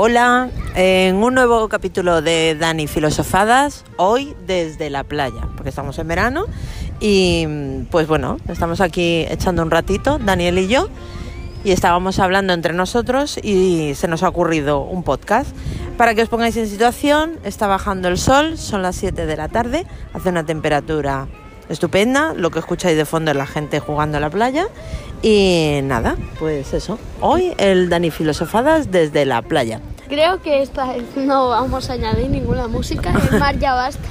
[0.00, 6.06] Hola, en un nuevo capítulo de Dani Filosofadas, hoy desde la playa, porque estamos en
[6.06, 6.44] verano
[7.00, 7.44] y
[7.90, 10.88] pues bueno, estamos aquí echando un ratito, Daniel y yo,
[11.64, 15.50] y estábamos hablando entre nosotros y se nos ha ocurrido un podcast.
[15.96, 19.48] Para que os pongáis en situación, está bajando el sol, son las 7 de la
[19.48, 21.26] tarde, hace una temperatura
[21.68, 24.68] estupenda, lo que escucháis de fondo es la gente jugando a la playa
[25.22, 29.80] y nada, pues eso, hoy el Dani Filosofadas desde la playa.
[30.08, 34.08] Creo que esta vez no vamos a añadir ninguna música, el mar ya basta.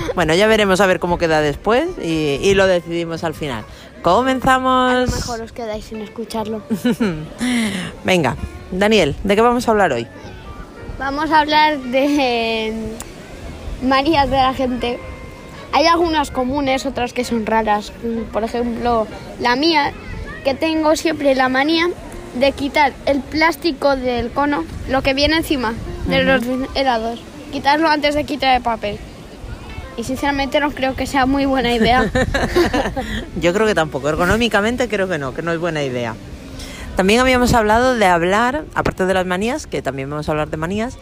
[0.14, 3.62] bueno, ya veremos a ver cómo queda después y, y lo decidimos al final.
[3.62, 5.10] A lo Comenzamos.
[5.10, 6.62] mejor os quedáis sin escucharlo.
[8.04, 8.36] Venga,
[8.70, 10.06] Daniel, ¿de qué vamos a hablar hoy?
[10.98, 12.72] Vamos a hablar de
[13.82, 14.98] manías de la gente.
[15.76, 17.92] Hay algunas comunes, otras que son raras.
[18.32, 19.06] Por ejemplo,
[19.40, 19.92] la mía,
[20.42, 21.90] que tengo siempre la manía
[22.40, 25.74] de quitar el plástico del cono, lo que viene encima
[26.06, 26.40] de los
[26.74, 27.20] helados.
[27.52, 28.98] Quitarlo antes de quitar el papel.
[29.98, 32.10] Y sinceramente no creo que sea muy buena idea.
[33.42, 34.08] Yo creo que tampoco.
[34.08, 36.14] Ergonómicamente creo que no, que no es buena idea.
[36.96, 40.56] También habíamos hablado de hablar, aparte de las manías, que también vamos a hablar de
[40.56, 40.96] manías,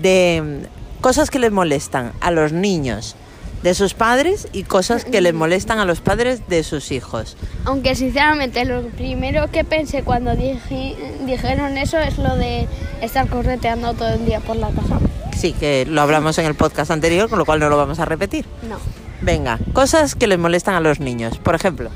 [0.00, 3.16] de mm, cosas que les molestan a los niños
[3.64, 7.36] de sus padres y cosas que les molestan a los padres de sus hijos.
[7.64, 10.94] Aunque sinceramente lo primero que pensé cuando dije-
[11.26, 12.68] dijeron eso es lo de
[13.00, 14.98] estar correteando todo el día por la casa.
[15.36, 18.04] Sí, que lo hablamos en el podcast anterior, con lo cual no lo vamos a
[18.04, 18.44] repetir.
[18.68, 18.76] No,
[19.22, 21.38] Venga, cosas que les molestan a los niños.
[21.38, 21.88] Por ejemplo,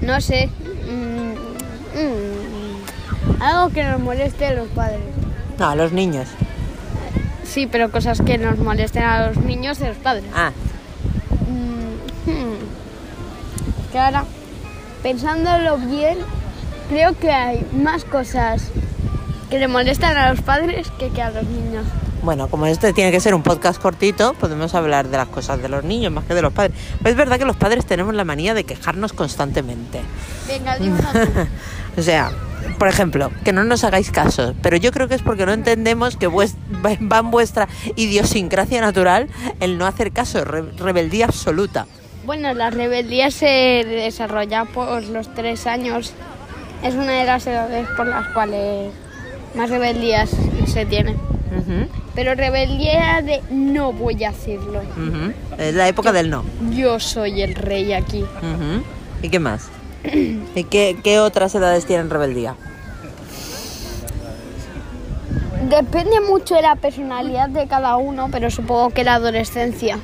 [0.00, 0.48] no sé.
[0.88, 5.00] mm, mm, algo que nos moleste a los padres.
[5.58, 6.26] no, a los niños.
[7.44, 10.24] Sí, pero cosas que nos molesten a los niños de los padres.
[10.34, 10.52] Ah,
[13.98, 14.24] ahora,
[15.02, 16.18] pensándolo bien,
[16.88, 18.62] creo que hay más cosas
[19.48, 21.84] que le molestan a los padres que, que a los niños.
[22.22, 25.70] Bueno, como este tiene que ser un podcast cortito, podemos hablar de las cosas de
[25.70, 26.76] los niños más que de los padres.
[26.98, 30.00] Pero es verdad que los padres tenemos la manía de quejarnos constantemente.
[30.46, 30.76] Venga.
[31.98, 32.30] O sea,
[32.78, 36.16] por ejemplo, que no nos hagáis caso, pero yo creo que es porque no entendemos
[36.16, 36.54] que vues-
[36.86, 39.26] va va en vuestra idiosincrasia natural
[39.58, 41.86] el no hacer caso, re- rebeldía absoluta.
[42.30, 46.12] Bueno, la rebeldía se desarrolla por los tres años.
[46.84, 48.92] Es una de las edades por las cuales
[49.56, 50.30] más rebeldías
[50.64, 51.16] se tiene.
[52.14, 54.80] Pero rebeldía de no voy a hacerlo.
[55.58, 56.44] Es la época del no.
[56.70, 58.24] Yo soy el rey aquí.
[59.22, 59.68] ¿Y qué más?
[60.04, 62.54] ¿Y qué, qué otras edades tienen rebeldía?
[65.68, 69.98] Depende mucho de la personalidad de cada uno, pero supongo que la adolescencia.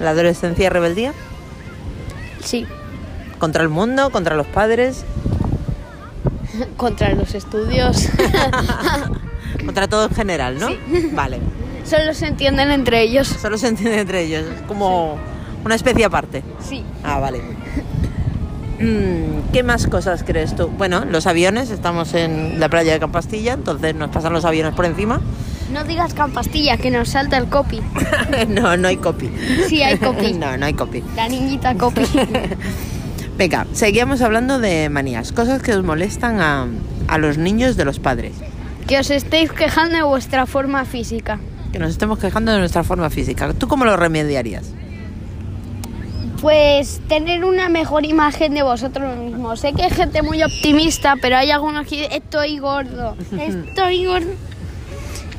[0.00, 1.12] ¿La adolescencia y rebeldía?
[2.42, 2.66] Sí,
[3.38, 4.10] ¿Contra el mundo?
[4.10, 5.04] ¿Contra los padres?
[6.76, 8.08] contra los estudios.
[9.64, 10.68] Contra todo en general, ¿no?
[11.12, 11.38] Vale.
[11.84, 13.28] Solo se entienden entre ellos.
[13.28, 14.44] Solo se entiende entre ellos.
[14.44, 15.16] Es como
[15.64, 16.42] una especie aparte.
[16.60, 16.84] Sí.
[17.02, 17.40] Ah, vale.
[18.80, 20.68] Mm, ¿Qué más cosas crees tú?
[20.68, 24.84] Bueno, los aviones, estamos en la playa de Campastilla, entonces nos pasan los aviones por
[24.84, 25.20] encima.
[25.72, 27.80] No digas campastilla, que nos salta el copy.
[28.48, 29.30] no, no hay copy.
[29.68, 30.32] Sí hay copy.
[30.38, 31.02] no, no hay copy.
[31.14, 32.02] La niñita copy.
[33.36, 36.66] Venga, seguíamos hablando de manías, cosas que os molestan a,
[37.06, 38.32] a los niños de los padres.
[38.88, 41.38] que os estéis quejando de vuestra forma física.
[41.72, 43.52] Que nos estemos quejando de nuestra forma física.
[43.52, 44.72] ¿Tú cómo lo remediarías?
[46.40, 49.60] Pues tener una mejor imagen de vosotros mismos.
[49.60, 54.30] Sé que hay gente muy optimista, pero hay algunos que dicen, estoy gordo, estoy gordo.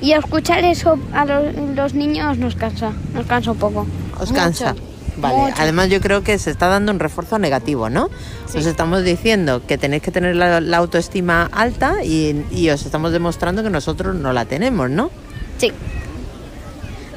[0.01, 3.85] Y escuchar eso a los, los niños nos cansa, nos cansa un poco.
[4.19, 4.75] ¿Os Mucho, cansa?
[5.17, 5.55] Vale, mucho.
[5.57, 8.09] además yo creo que se está dando un refuerzo negativo, ¿no?
[8.55, 13.11] Os estamos diciendo que tenéis que tener la, la autoestima alta y, y os estamos
[13.11, 15.11] demostrando que nosotros no la tenemos, ¿no?
[15.57, 15.73] Sí.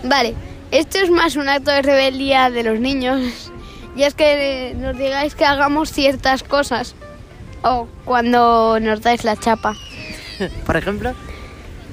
[0.02, 0.34] Vale,
[0.72, 3.50] esto es más un acto de rebeldía de los niños.
[3.94, 6.94] Y es que nos digáis que hagamos ciertas cosas.
[7.62, 9.74] O cuando nos dais la chapa.
[10.66, 11.12] Por ejemplo,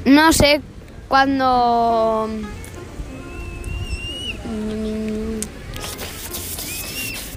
[0.06, 0.62] No sé,
[1.10, 2.30] cuando...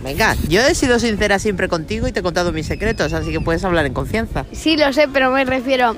[0.05, 3.41] venga, yo he sido sincera siempre contigo y te he contado mis secretos, así que
[3.41, 4.45] puedes hablar en confianza.
[4.53, 5.97] Sí, lo sé, pero me refiero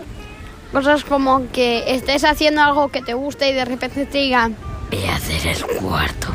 [0.72, 4.56] cosas como que estés haciendo algo que te gusta y de repente te digan...
[4.90, 6.28] Ve a hacer el cuarto.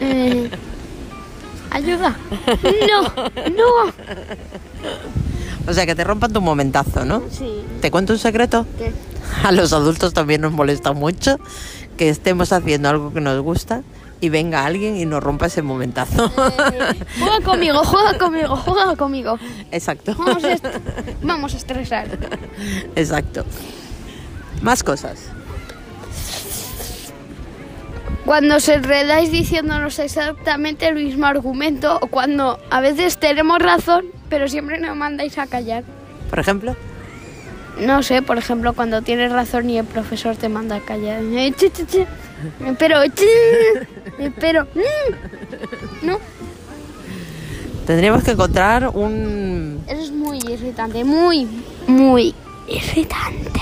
[0.00, 0.50] Eh,
[1.70, 2.16] Ayuda.
[2.88, 3.02] No,
[3.50, 3.92] no.
[5.66, 7.22] O sea, que te rompan tu momentazo, ¿no?
[7.30, 7.62] Sí.
[7.80, 8.66] ¿Te cuento un secreto?
[8.78, 8.92] ¿Qué?
[9.44, 11.38] A los adultos también nos molesta mucho
[11.96, 13.82] que estemos haciendo algo que nos gusta
[14.20, 16.28] y venga alguien y nos rompa ese momentazo.
[17.18, 19.38] Juega conmigo, juega conmigo, juega conmigo.
[19.72, 20.14] Exacto.
[20.18, 20.64] Vamos a, est-
[21.22, 22.08] vamos a estresar.
[22.96, 23.44] Exacto.
[24.62, 25.18] Más cosas.
[28.24, 34.48] Cuando os enredáis diciéndonos exactamente el mismo argumento o cuando a veces tenemos razón, pero
[34.48, 35.84] siempre nos mandáis a callar.
[36.28, 36.74] Por ejemplo.
[37.80, 41.22] No sé, por ejemplo, cuando tienes razón y el profesor te manda a callar.
[41.22, 41.54] Eh.
[42.78, 42.98] Pero,
[44.40, 46.06] pero, mm.
[46.06, 46.18] no,
[47.86, 49.80] Tendríamos que encontrar un...
[49.86, 51.46] eso es muy irritante, muy,
[51.86, 52.34] muy
[52.66, 53.60] irritante.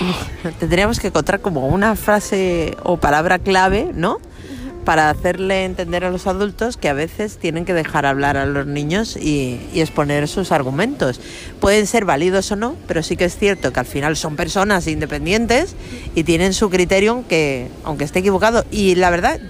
[0.59, 4.19] Tendríamos que encontrar como una frase o palabra clave, ¿no?
[4.85, 8.67] Para hacerle entender a los adultos que a veces tienen que dejar hablar a los
[8.67, 11.21] niños y, exponer sus argumentos.
[11.59, 14.87] Pueden ser válidos o no, pero sí que es cierto que al final son personas
[14.87, 15.75] independientes
[16.15, 18.65] y tienen su criterio aunque, aunque esté equivocado.
[18.71, 19.41] Y la verdad,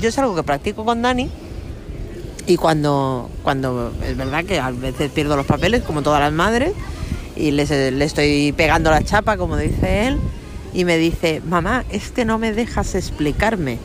[0.00, 1.28] yo es algo que practico con Dani
[2.46, 6.72] y cuando, cuando es verdad que a veces pierdo los papeles, como todas las madres,
[7.36, 10.18] y les- le estoy pegando la chapa, como dice él,
[10.72, 13.78] y me dice, mamá, es que no me dejas explicarme.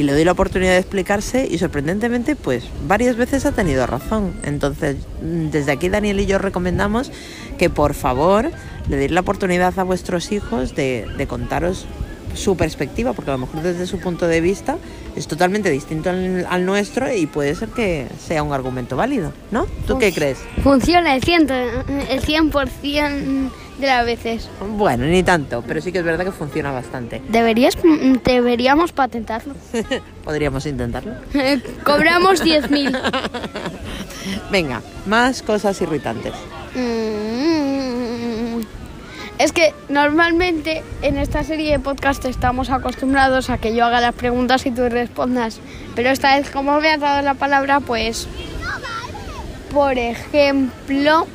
[0.00, 4.32] Y le doy la oportunidad de explicarse y sorprendentemente, pues varias veces ha tenido razón.
[4.44, 7.12] Entonces, mm, desde aquí Daniel y yo recomendamos
[7.58, 8.50] que por favor
[8.88, 11.84] le deis la oportunidad a vuestros hijos de, de contaros
[12.34, 14.78] su perspectiva, porque a lo mejor desde su punto de vista
[15.16, 19.66] es totalmente distinto al, al nuestro y puede ser que sea un argumento válido, ¿no?
[19.86, 20.38] ¿Tú qué crees?
[20.62, 22.50] Funciona el 100%, el 100
[23.80, 24.48] de las veces.
[24.76, 27.22] Bueno, ni tanto, pero sí que es verdad que funciona bastante.
[27.28, 29.54] Deberías, mm, deberíamos patentarlo.
[30.24, 31.14] Podríamos intentarlo.
[31.84, 32.98] Cobramos 10.000.
[34.50, 36.34] Venga, más cosas irritantes.
[36.74, 38.60] Mm.
[39.38, 44.14] Es que normalmente en esta serie de podcast estamos acostumbrados a que yo haga las
[44.14, 45.60] preguntas y tú respondas.
[45.94, 48.28] Pero esta vez, como me has dado la palabra, pues.
[49.72, 51.26] Por ejemplo.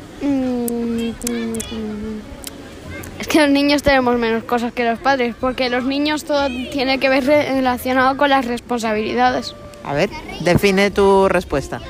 [3.19, 6.99] Es que los niños tenemos menos cosas que los padres, porque los niños todo tiene
[6.99, 9.55] que ver relacionado con las responsabilidades.
[9.83, 10.09] A ver,
[10.41, 11.81] define tu respuesta.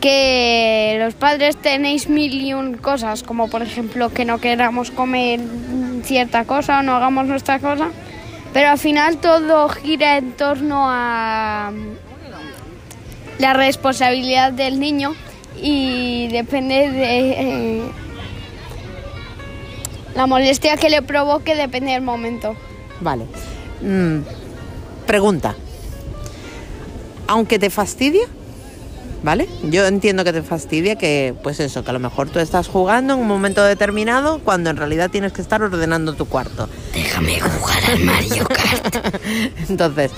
[0.00, 5.40] que los padres tenéis mil y un cosas, como por ejemplo que no queramos comer
[6.04, 7.88] cierta cosa o no hagamos nuestra cosa,
[8.52, 11.72] pero al final todo gira en torno a
[13.38, 15.14] la responsabilidad del niño
[15.60, 17.82] y depende de eh,
[20.14, 22.56] la molestia que le provoque, depende del momento.
[23.00, 23.26] Vale.
[23.82, 24.20] Mm,
[25.06, 25.54] pregunta.
[27.26, 28.26] Aunque te fastidia,
[29.22, 29.48] ¿vale?
[29.64, 33.14] Yo entiendo que te fastidia que, pues eso, que a lo mejor tú estás jugando
[33.14, 36.68] en un momento determinado cuando en realidad tienes que estar ordenando tu cuarto.
[36.94, 39.20] Déjame jugar al Mario Kart.
[39.68, 40.12] Entonces,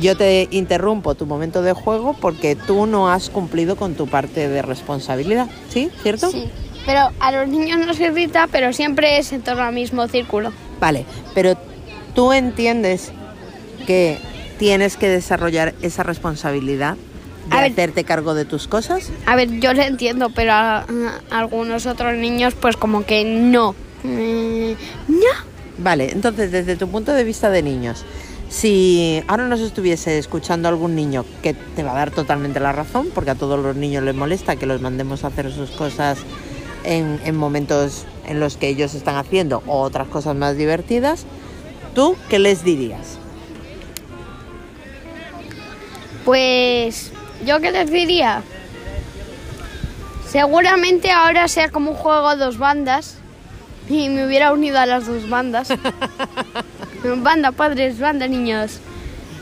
[0.00, 4.48] yo te interrumpo tu momento de juego porque tú no has cumplido con tu parte
[4.48, 5.90] de responsabilidad, ¿sí?
[6.02, 6.30] ¿Cierto?
[6.30, 6.48] Sí,
[6.86, 10.52] pero a los niños nos irrita, pero siempre es en torno al mismo círculo.
[10.80, 11.04] Vale,
[11.34, 11.56] pero
[12.14, 13.12] tú entiendes
[13.86, 14.18] que
[14.58, 16.96] tienes que desarrollar esa responsabilidad
[17.50, 17.72] de A ver.
[17.72, 19.10] hacerte cargo de tus cosas.
[19.26, 20.86] A ver, yo lo entiendo, pero a, a
[21.38, 23.74] algunos otros niños pues como que no.
[24.04, 24.76] Eh,
[25.08, 25.52] no.
[25.78, 28.04] Vale, entonces desde tu punto de vista de niños,
[28.52, 33.08] si ahora nos estuviese escuchando algún niño que te va a dar totalmente la razón,
[33.14, 36.18] porque a todos los niños les molesta que los mandemos a hacer sus cosas
[36.84, 41.24] en, en momentos en los que ellos están haciendo o otras cosas más divertidas,
[41.94, 43.16] ¿tú qué les dirías?
[46.26, 47.10] Pues
[47.46, 48.42] yo qué les diría.
[50.28, 53.21] Seguramente ahora sea como un juego a dos bandas
[53.88, 55.68] y me hubiera unido a las dos bandas.
[57.22, 58.80] banda padres, banda niños.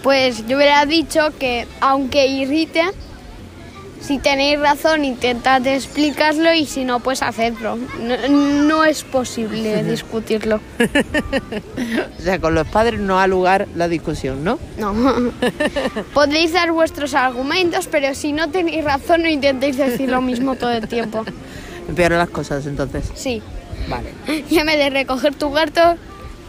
[0.02, 2.84] Pues yo hubiera dicho que aunque irrite,
[4.00, 7.76] si tenéis razón intentad explicarlo y si no pues hacedlo.
[7.76, 10.60] No, no es posible discutirlo.
[12.18, 14.58] O sea, con los padres no ha lugar la discusión, ¿no?
[14.76, 14.92] No.
[16.12, 20.70] Podéis dar vuestros argumentos, pero si no tenéis razón, no intentéis decir lo mismo todo
[20.70, 21.24] el tiempo.
[21.88, 23.10] Empeoran las cosas entonces.
[23.14, 23.42] Sí.
[23.90, 24.14] Vale.
[24.48, 25.96] Y en vez de recoger tu gato,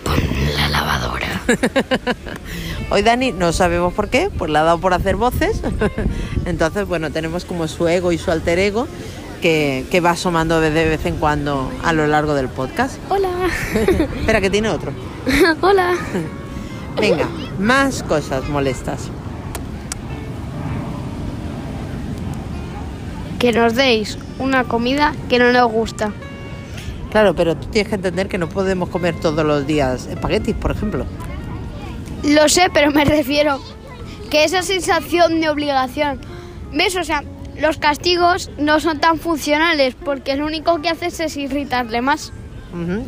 [0.03, 0.19] pon
[0.55, 1.41] la lavadora.
[2.91, 5.61] Hoy Dani no sabemos por qué, pues le ha dado por hacer voces.
[6.45, 8.87] Entonces, bueno, tenemos como su ego y su alter ego
[9.41, 12.97] que, que va asomando de vez en cuando a lo largo del podcast.
[13.09, 13.29] Hola.
[14.19, 14.93] Espera, que tiene otro.
[15.61, 15.95] Hola.
[16.99, 19.09] Venga, más cosas molestas.
[23.39, 26.11] Que nos deis una comida que no nos gusta.
[27.11, 30.71] Claro, pero tú tienes que entender que no podemos comer todos los días espaguetis, por
[30.71, 31.05] ejemplo.
[32.23, 33.59] Lo sé, pero me refiero
[34.29, 36.21] que esa sensación de obligación.
[36.71, 36.95] ¿Ves?
[36.95, 37.23] O sea,
[37.59, 42.31] los castigos no son tan funcionales porque lo único que haces es irritarle más.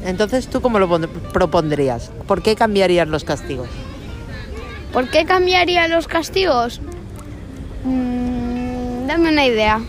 [0.04, 2.12] Entonces, ¿tú cómo lo pon- propondrías?
[2.28, 3.70] ¿Por qué cambiarías los castigos?
[4.92, 6.82] ¿Por qué cambiaría los castigos?
[7.86, 9.80] Mm, dame una idea.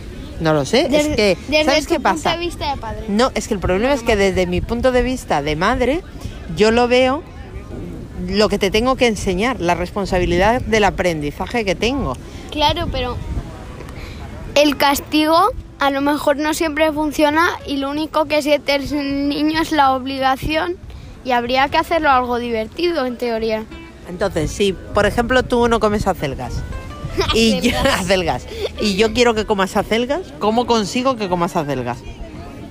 [0.44, 0.88] No lo sé.
[0.90, 2.32] Desde, es que, desde ¿sabes tu qué punto pasa?
[2.32, 3.04] de vista de padre.
[3.08, 6.02] No, es que el problema es que desde mi punto de vista de madre,
[6.54, 7.22] yo lo veo
[8.28, 12.14] lo que te tengo que enseñar, la responsabilidad del aprendizaje que tengo.
[12.50, 13.16] Claro, pero
[14.54, 19.62] el castigo a lo mejor no siempre funciona y lo único que siente el niño
[19.62, 20.76] es la obligación
[21.24, 23.64] y habría que hacerlo algo divertido en teoría.
[24.10, 26.62] Entonces, si por ejemplo tú no comes acelgas
[27.34, 28.46] y yo, Acelgas.
[28.80, 31.98] y yo quiero que comas acelgas, ¿cómo consigo que comas acelgas?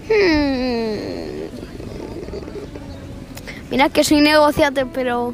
[0.09, 1.13] Hmm.
[3.71, 5.33] Mira que soy negociante, pero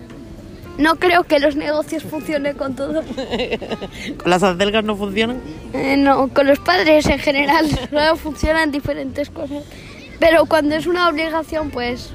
[0.78, 3.06] no creo que los negocios funcionen con todos.
[4.18, 5.42] ¿Con las acelgas no funcionan?
[5.74, 9.64] Eh, no, con los padres en general solo funcionan diferentes cosas.
[10.20, 12.12] Pero cuando es una obligación, pues...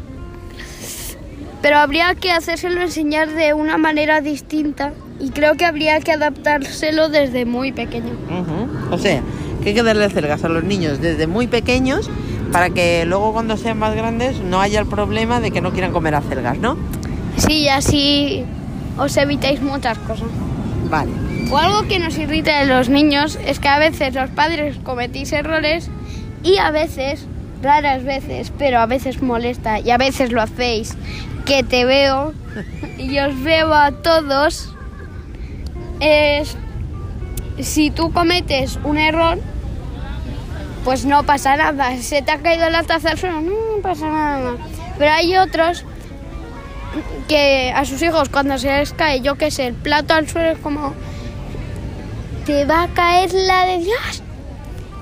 [1.61, 4.93] Pero habría que hacérselo enseñar de una manera distinta
[5.25, 8.12] y creo que habría que adaptárselo desde muy pequeño.
[8.90, 9.23] O sea,
[9.62, 12.11] que hay que darle acelgas a los niños desde muy pequeños
[12.52, 15.93] para que luego cuando sean más grandes no haya el problema de que no quieran
[15.93, 16.76] comer acelgas, ¿no?
[17.38, 18.45] Sí, así
[18.99, 20.28] os evitáis muchas cosas.
[20.90, 21.11] Vale.
[21.50, 25.33] O algo que nos irrita de los niños es que a veces los padres cometís
[25.33, 25.90] errores
[26.43, 27.26] y a veces,
[27.62, 30.95] raras veces, pero a veces molesta y a veces lo hacéis,
[31.47, 32.35] que te veo
[32.99, 34.74] y os veo a todos.
[36.01, 36.57] Es,
[37.61, 39.39] si tú cometes un error,
[40.85, 41.97] pues no pasa nada.
[41.99, 44.53] Se te ha caído la taza al suelo, no, pasa nada.
[44.99, 45.85] Pero hay otros
[47.29, 50.51] que a sus hijos cuando se les cae, yo qué sé, el plato al suelo
[50.51, 50.95] es como
[52.45, 54.24] te va a caer la de Dios.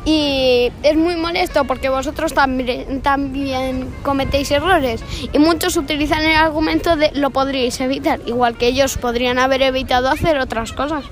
[0.05, 5.03] Y es muy molesto porque vosotros también, también cometéis errores.
[5.33, 10.09] Y muchos utilizan el argumento de lo podríais evitar, igual que ellos podrían haber evitado
[10.09, 11.05] hacer otras cosas.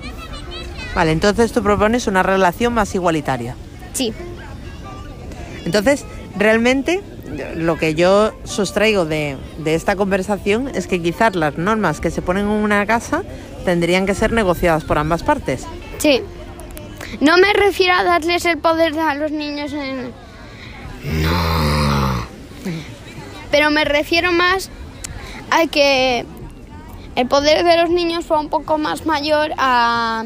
[0.93, 3.55] Vale, entonces tú propones una relación más igualitaria.
[3.93, 4.13] Sí,
[5.65, 6.05] Entonces,
[6.37, 7.01] realmente
[7.55, 12.21] lo que yo sustraigo de, de esta conversación es que quizás las normas que se
[12.21, 13.23] ponen en una casa
[13.63, 15.65] tendrían que ser negociadas por ambas partes.
[15.97, 16.21] sí.
[17.19, 20.11] No me refiero a darles el poder a los niños en...
[21.23, 22.25] No.
[23.51, 24.69] Pero me refiero más
[25.49, 26.25] a que
[27.15, 30.23] el poder de los niños fue un poco más mayor a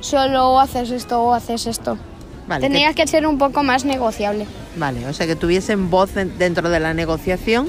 [0.00, 1.98] solo haces esto o haces esto.
[2.46, 4.46] Vale, Tendría que ser un poco más negociable.
[4.76, 7.68] Vale, o sea que tuviesen voz en- dentro de la negociación,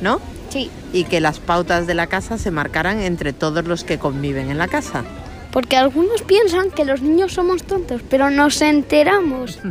[0.00, 0.20] ¿no?
[0.50, 0.70] Sí.
[0.92, 4.58] Y que las pautas de la casa se marcaran entre todos los que conviven en
[4.58, 5.02] la casa.
[5.52, 9.60] Porque algunos piensan que los niños somos tontos, pero nos enteramos.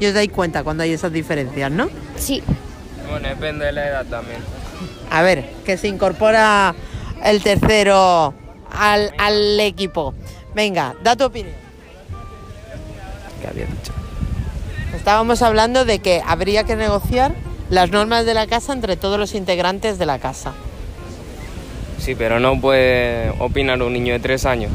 [0.00, 1.88] Y os dais cuenta cuando hay esas diferencias, ¿no?
[2.14, 2.40] Sí.
[3.10, 4.38] Bueno, depende de la edad también.
[5.10, 6.72] A ver, que se incorpora
[7.24, 8.32] el tercero
[8.70, 10.14] al, al equipo.
[10.54, 11.56] Venga, da tu opinión.
[13.42, 13.92] ¿Qué había dicho?
[14.94, 17.34] Estábamos hablando de que habría que negociar
[17.68, 20.52] las normas de la casa entre todos los integrantes de la casa.
[21.98, 24.70] Sí, pero no puede opinar un niño de tres años.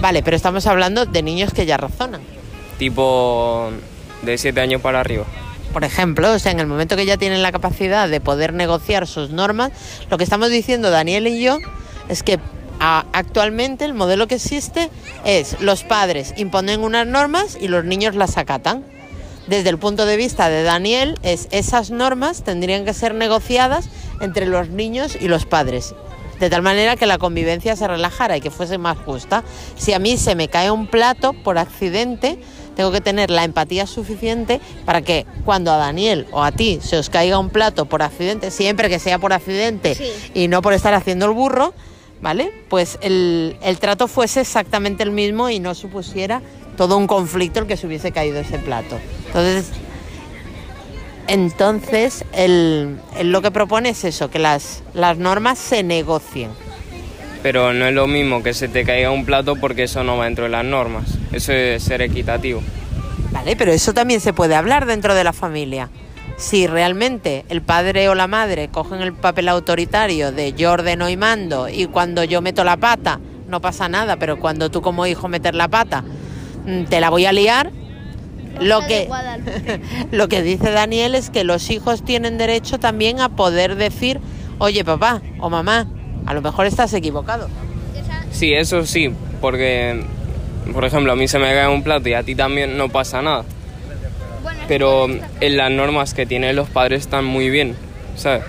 [0.00, 2.20] Vale, pero estamos hablando de niños que ya razonan.
[2.78, 3.70] Tipo
[4.22, 5.24] de siete años para arriba.
[5.72, 9.06] Por ejemplo, o sea, en el momento que ya tienen la capacidad de poder negociar
[9.06, 9.70] sus normas,
[10.10, 11.58] lo que estamos diciendo Daniel y yo
[12.08, 12.38] es que
[12.80, 14.88] a- actualmente el modelo que existe
[15.24, 18.84] es los padres imponen unas normas y los niños las acatan.
[19.46, 23.88] Desde el punto de vista de Daniel, es esas normas tendrían que ser negociadas
[24.20, 25.94] entre los niños y los padres,
[26.38, 29.44] de tal manera que la convivencia se relajara y que fuese más justa.
[29.76, 32.38] Si a mí se me cae un plato por accidente,
[32.76, 36.96] tengo que tener la empatía suficiente para que cuando a Daniel o a ti se
[36.96, 40.12] os caiga un plato por accidente, siempre que sea por accidente Sí.
[40.34, 41.74] y no por estar haciendo el burro,
[42.20, 42.52] ¿vale?
[42.68, 46.40] Pues el, el trato fuese exactamente el mismo y no supusiera
[46.76, 48.96] todo un conflicto el que se hubiese caído ese plato.
[49.26, 49.66] Entonces,
[51.28, 56.50] entonces el, el lo que propone es eso, que las, las normas se negocien.
[57.42, 60.24] Pero no es lo mismo que se te caiga un plato porque eso no va
[60.24, 61.18] dentro de las normas.
[61.30, 62.62] Eso es ser equitativo.
[63.30, 65.90] Vale, pero eso también se puede hablar dentro de la familia.
[66.36, 71.16] Si realmente el padre o la madre cogen el papel autoritario de yo ordeno y
[71.16, 75.28] mando y cuando yo meto la pata no pasa nada, pero cuando tú como hijo
[75.28, 76.04] meter la pata
[76.64, 77.70] mm, te la voy a liar,
[78.60, 79.80] lo que, Guadalupe.
[80.12, 84.20] lo que dice Daniel es que los hijos tienen derecho también a poder decir,
[84.58, 85.86] oye papá o mamá,
[86.26, 87.48] a lo mejor estás equivocado.
[88.30, 90.04] Sí, eso sí, porque,
[90.72, 93.22] por ejemplo, a mí se me cae un plato y a ti también no pasa
[93.22, 93.44] nada.
[94.68, 95.06] Pero
[95.40, 97.74] en las normas que tienen los padres están muy bien.
[98.18, 98.42] ¿sabes?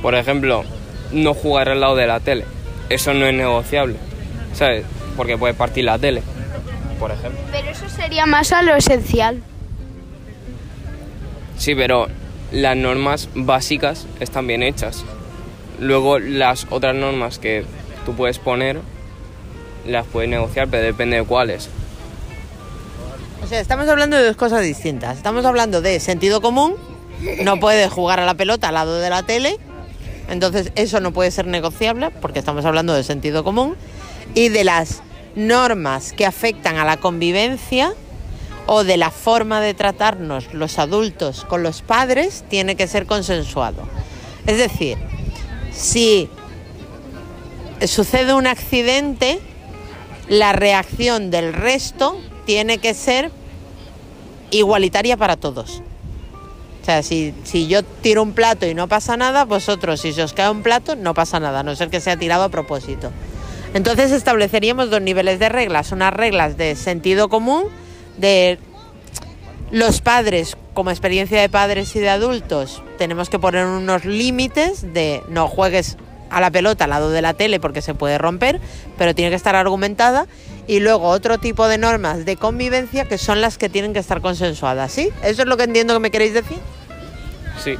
[0.00, 0.64] Por ejemplo,
[1.12, 2.44] no jugar al lado de la tele.
[2.88, 3.96] Eso no es negociable,
[4.54, 4.84] ¿sabes?
[5.16, 6.22] Porque puedes partir la tele,
[7.02, 7.40] por ejemplo.
[7.50, 9.42] Pero eso sería más a lo esencial.
[11.58, 12.06] Sí, pero
[12.52, 15.04] las normas básicas están bien hechas.
[15.80, 17.64] Luego las otras normas que
[18.06, 18.78] tú puedes poner
[19.84, 21.70] las puedes negociar, pero depende de cuáles.
[23.42, 25.16] O sea, estamos hablando de dos cosas distintas.
[25.16, 26.76] Estamos hablando de sentido común,
[27.42, 29.58] no puedes jugar a la pelota al lado de la tele,
[30.30, 33.74] entonces eso no puede ser negociable porque estamos hablando de sentido común,
[34.36, 35.02] y de las
[35.34, 37.94] normas que afectan a la convivencia
[38.66, 43.82] o de la forma de tratarnos los adultos con los padres tiene que ser consensuado.
[44.46, 44.98] Es decir,
[45.72, 46.28] si
[47.86, 49.40] sucede un accidente,
[50.28, 53.30] la reacción del resto tiene que ser
[54.50, 55.82] igualitaria para todos.
[56.80, 60.22] O sea, si, si, yo tiro un plato y no pasa nada, vosotros, si se
[60.22, 63.12] os cae un plato, no pasa nada, a no ser que sea tirado a propósito.
[63.74, 67.64] Entonces estableceríamos dos niveles de reglas, unas reglas de sentido común,
[68.18, 68.58] de
[69.70, 75.22] los padres, como experiencia de padres y de adultos, tenemos que poner unos límites de
[75.28, 75.96] no juegues
[76.28, 78.60] a la pelota al lado de la tele porque se puede romper,
[78.98, 80.26] pero tiene que estar argumentada.
[80.66, 84.20] Y luego otro tipo de normas de convivencia que son las que tienen que estar
[84.20, 85.08] consensuadas, ¿sí?
[85.24, 86.58] ¿Eso es lo que entiendo que me queréis decir?
[87.62, 87.76] Sí.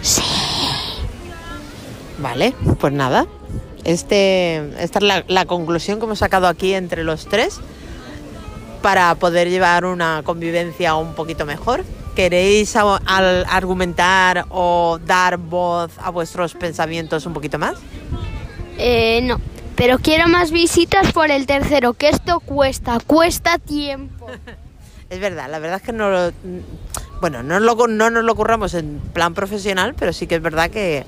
[0.00, 0.22] Sí.
[2.18, 3.26] Vale, pues nada.
[3.84, 7.60] Este, esta es la, la conclusión que hemos sacado aquí entre los tres
[8.82, 11.84] para poder llevar una convivencia un poquito mejor.
[12.14, 17.74] ¿Queréis a- al- argumentar o dar voz a vuestros pensamientos un poquito más?
[18.76, 19.40] Eh, no.
[19.76, 24.26] Pero quiero más visitas por el tercero, que esto cuesta, cuesta tiempo.
[25.10, 26.32] Es verdad, la verdad es que no lo,
[27.22, 30.68] bueno, no, lo- no nos lo curramos en plan profesional, pero sí que es verdad
[30.70, 31.06] que,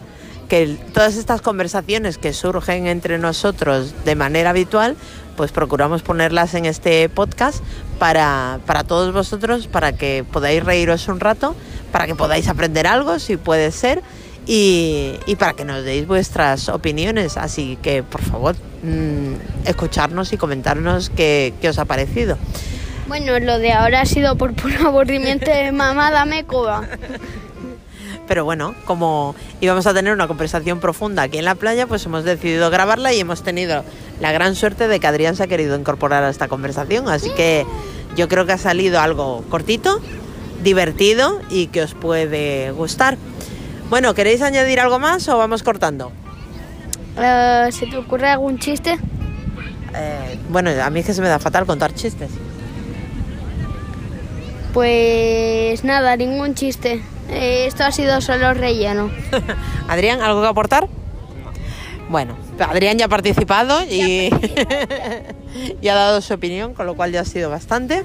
[0.50, 4.96] que todas estas conversaciones que surgen entre nosotros de manera habitual,
[5.36, 7.62] pues procuramos ponerlas en este podcast
[8.00, 11.54] para, para todos vosotros, para que podáis reíros un rato,
[11.92, 14.02] para que podáis aprender algo, si puede ser,
[14.44, 17.36] y, y para que nos deis vuestras opiniones.
[17.36, 22.36] Así que, por favor, mm, escucharnos y comentarnos qué, qué os ha parecido.
[23.06, 26.88] Bueno, lo de ahora ha sido por puro aburrimiento de mamá, dame coba.
[28.30, 32.22] Pero bueno, como íbamos a tener una conversación profunda aquí en la playa, pues hemos
[32.22, 33.82] decidido grabarla y hemos tenido
[34.20, 37.08] la gran suerte de que Adrián se ha querido incorporar a esta conversación.
[37.08, 37.66] Así que
[38.14, 40.00] yo creo que ha salido algo cortito,
[40.62, 43.18] divertido y que os puede gustar.
[43.88, 46.12] Bueno, ¿queréis añadir algo más o vamos cortando?
[47.18, 48.96] Eh, ¿Se te ocurre algún chiste?
[49.96, 52.30] Eh, bueno, a mí es que se me da fatal contar chistes.
[54.72, 57.02] Pues nada, ningún chiste.
[57.30, 59.10] Eh, esto ha sido solo relleno.
[59.88, 60.88] Adrián, ¿algo que aportar?
[62.08, 64.30] Bueno, Adrián ya ha participado y,
[65.80, 68.04] y ha dado su opinión, con lo cual ya ha sido bastante.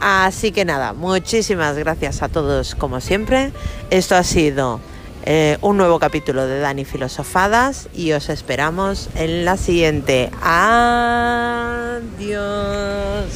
[0.00, 3.52] Así que nada, muchísimas gracias a todos como siempre.
[3.90, 4.80] Esto ha sido
[5.24, 10.30] eh, un nuevo capítulo de Dani Filosofadas y os esperamos en la siguiente.
[10.42, 12.00] Adiós.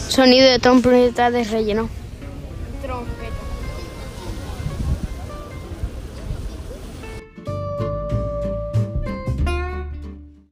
[0.08, 1.90] Sonido de trompeta de relleno.